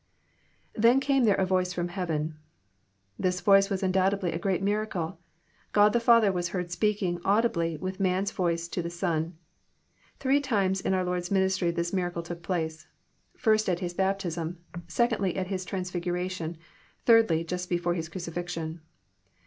IThen 0.75 0.99
came 0.99 1.25
there 1.25 1.35
a 1.35 1.45
voice 1.45 1.73
from 1.73 1.89
heaven.'] 1.89 2.33
This 3.19 3.39
voice 3.39 3.69
was 3.69 3.83
un 3.83 3.93
doubtedly 3.93 4.33
a 4.33 4.39
great 4.39 4.63
miracle. 4.63 5.19
God 5.73 5.93
the 5.93 5.99
Father 5.99 6.31
was 6.31 6.47
heard 6.49 6.71
speaking 6.71 7.19
audibly 7.23 7.77
with 7.77 7.99
man's 7.99 8.31
voice 8.31 8.67
to 8.69 8.81
the 8.81 8.89
Son. 8.89 9.37
Three 10.19 10.41
t'mes 10.41 10.81
in 10.83 10.95
our 10.95 11.05
Lord's 11.05 11.29
ministry 11.29 11.69
this 11.69 11.93
miracle 11.93 12.23
took 12.23 12.41
place: 12.41 12.87
first, 13.37 13.69
at 13.69 13.77
His 13.79 13.93
baptism; 13.93 14.57
secondly, 14.87 15.35
at 15.35 15.49
His 15.53 15.63
transfiguration; 15.65 16.57
thirdly, 17.05 17.43
just 17.43 17.69
before 17.69 17.93
His 17.93 18.09
crucifixion. 18.09 18.81